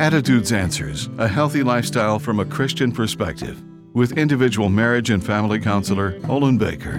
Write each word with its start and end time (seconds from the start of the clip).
Attitudes 0.00 0.50
Answers 0.50 1.08
A 1.18 1.28
Healthy 1.28 1.62
Lifestyle 1.62 2.18
from 2.18 2.40
a 2.40 2.44
Christian 2.44 2.90
Perspective 2.90 3.62
with 3.92 4.18
individual 4.18 4.68
marriage 4.68 5.10
and 5.10 5.24
family 5.24 5.60
counselor 5.60 6.18
Olin 6.28 6.58
Baker. 6.58 6.96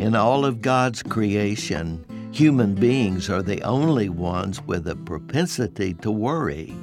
In 0.00 0.16
all 0.16 0.44
of 0.44 0.60
God's 0.60 1.00
creation, 1.00 2.04
human 2.32 2.74
beings 2.74 3.30
are 3.30 3.40
the 3.40 3.62
only 3.62 4.08
ones 4.08 4.60
with 4.62 4.88
a 4.88 4.96
propensity 4.96 5.94
to 5.94 6.10
worry. 6.10 6.74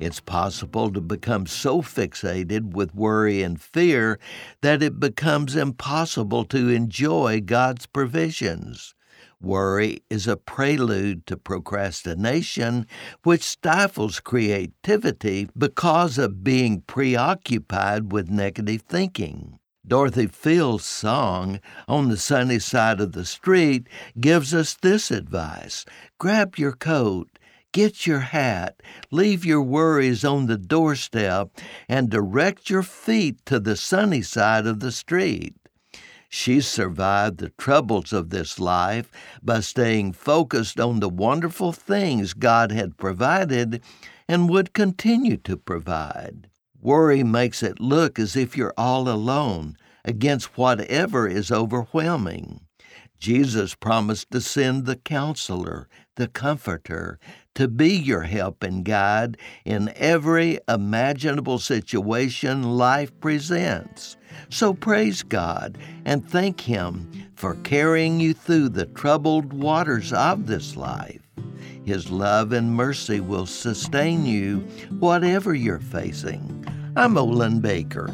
It's 0.00 0.20
possible 0.20 0.90
to 0.90 1.02
become 1.02 1.46
so 1.46 1.82
fixated 1.82 2.72
with 2.72 2.94
worry 2.94 3.42
and 3.42 3.60
fear 3.60 4.18
that 4.62 4.82
it 4.82 5.00
becomes 5.00 5.54
impossible 5.54 6.46
to 6.46 6.70
enjoy 6.70 7.42
God's 7.42 7.84
provisions. 7.84 8.94
Worry 9.40 10.02
is 10.08 10.26
a 10.26 10.36
prelude 10.36 11.26
to 11.26 11.36
procrastination, 11.36 12.86
which 13.22 13.42
stifles 13.42 14.20
creativity 14.20 15.48
because 15.56 16.18
of 16.18 16.44
being 16.44 16.82
preoccupied 16.82 18.12
with 18.12 18.30
negative 18.30 18.82
thinking. 18.82 19.58
Dorothy 19.86 20.28
Fields' 20.28 20.84
song, 20.84 21.58
On 21.88 22.08
the 22.08 22.16
Sunny 22.16 22.60
Side 22.60 23.00
of 23.00 23.12
the 23.12 23.24
Street, 23.24 23.88
gives 24.20 24.54
us 24.54 24.74
this 24.74 25.10
advice 25.10 25.84
Grab 26.18 26.56
your 26.56 26.72
coat, 26.72 27.38
get 27.72 28.06
your 28.06 28.20
hat, 28.20 28.80
leave 29.10 29.44
your 29.44 29.62
worries 29.62 30.24
on 30.24 30.46
the 30.46 30.56
doorstep, 30.56 31.48
and 31.88 32.10
direct 32.10 32.70
your 32.70 32.84
feet 32.84 33.44
to 33.46 33.58
the 33.58 33.76
sunny 33.76 34.22
side 34.22 34.66
of 34.66 34.78
the 34.78 34.92
street. 34.92 35.56
She 36.34 36.62
survived 36.62 37.38
the 37.38 37.50
troubles 37.50 38.10
of 38.10 38.30
this 38.30 38.58
life 38.58 39.10
by 39.42 39.60
staying 39.60 40.14
focused 40.14 40.80
on 40.80 41.00
the 41.00 41.10
wonderful 41.10 41.72
things 41.72 42.32
God 42.32 42.72
had 42.72 42.96
provided 42.96 43.82
and 44.26 44.48
would 44.48 44.72
continue 44.72 45.36
to 45.36 45.58
provide. 45.58 46.48
Worry 46.80 47.22
makes 47.22 47.62
it 47.62 47.80
look 47.80 48.18
as 48.18 48.34
if 48.34 48.56
you're 48.56 48.72
all 48.78 49.10
alone 49.10 49.76
against 50.06 50.56
whatever 50.56 51.28
is 51.28 51.52
overwhelming. 51.52 52.62
Jesus 53.18 53.74
promised 53.74 54.30
to 54.30 54.40
send 54.40 54.86
the 54.86 54.96
counselor, 54.96 55.86
the 56.16 56.28
comforter, 56.28 57.20
to 57.54 57.68
be 57.68 57.90
your 57.90 58.22
help 58.22 58.62
and 58.62 58.84
guide 58.84 59.36
in 59.64 59.92
every 59.96 60.58
imaginable 60.68 61.58
situation 61.58 62.76
life 62.76 63.18
presents. 63.20 64.16
So 64.48 64.74
praise 64.74 65.22
God 65.22 65.78
and 66.04 66.28
thank 66.28 66.60
Him 66.60 67.10
for 67.34 67.54
carrying 67.56 68.20
you 68.20 68.34
through 68.34 68.70
the 68.70 68.86
troubled 68.86 69.52
waters 69.52 70.12
of 70.12 70.46
this 70.46 70.76
life. 70.76 71.20
His 71.84 72.10
love 72.10 72.52
and 72.52 72.74
mercy 72.74 73.20
will 73.20 73.46
sustain 73.46 74.24
you 74.24 74.60
whatever 75.00 75.54
you're 75.54 75.80
facing. 75.80 76.64
I'm 76.96 77.18
Olin 77.18 77.60
Baker. 77.60 78.12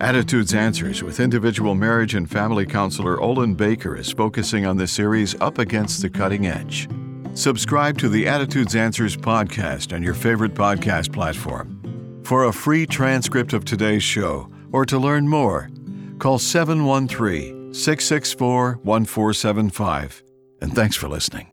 Attitudes 0.00 0.52
Answers 0.52 1.02
with 1.02 1.20
individual 1.20 1.76
marriage 1.76 2.14
and 2.14 2.28
family 2.28 2.66
counselor 2.66 3.20
Olin 3.20 3.54
Baker 3.54 3.96
is 3.96 4.12
focusing 4.12 4.66
on 4.66 4.76
the 4.76 4.88
series 4.88 5.40
Up 5.40 5.58
Against 5.58 6.02
the 6.02 6.10
Cutting 6.10 6.46
Edge. 6.48 6.88
Subscribe 7.34 7.96
to 7.98 8.10
the 8.10 8.28
Attitudes 8.28 8.76
Answers 8.76 9.16
podcast 9.16 9.94
on 9.94 10.02
your 10.02 10.12
favorite 10.12 10.52
podcast 10.52 11.12
platform. 11.12 12.20
For 12.24 12.44
a 12.44 12.52
free 12.52 12.86
transcript 12.86 13.54
of 13.54 13.64
today's 13.64 14.02
show 14.02 14.50
or 14.70 14.84
to 14.86 14.98
learn 14.98 15.26
more, 15.26 15.70
call 16.18 16.38
713 16.38 17.72
664 17.72 18.80
1475. 18.82 20.22
And 20.60 20.74
thanks 20.74 20.94
for 20.94 21.08
listening. 21.08 21.50